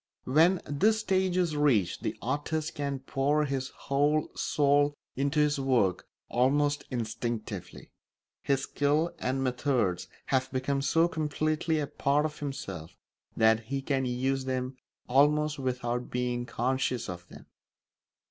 When 0.25 0.61
this 0.65 1.01
stage 1.01 1.37
is 1.37 1.55
reached 1.55 2.01
the 2.01 2.17
artist 2.23 2.73
can 2.73 3.01
pour 3.01 3.45
his 3.45 3.67
whole 3.69 4.29
soul 4.35 4.95
into 5.15 5.39
his 5.39 5.59
work 5.59 6.07
almost 6.27 6.85
instinctively; 6.89 7.91
his 8.41 8.63
skill 8.63 9.13
and 9.19 9.43
methods 9.43 10.07
have 10.25 10.51
become 10.51 10.81
so 10.81 11.07
completely 11.07 11.79
a 11.79 11.85
part 11.85 12.25
of 12.25 12.39
himself 12.39 12.97
that 13.37 13.65
he 13.65 13.83
can 13.83 14.03
use 14.05 14.45
them 14.45 14.75
almost 15.07 15.59
without 15.59 16.09
being 16.09 16.47
conscious 16.47 17.07
of 17.07 17.27
them. 17.29 17.45